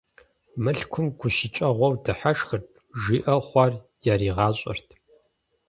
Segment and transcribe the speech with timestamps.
[0.63, 2.67] Мылъкум гущыкӀыгъуэу дыхьэшхырт,
[3.01, 3.73] жиӀэу хъуар
[4.13, 4.87] яригъащӀэрт.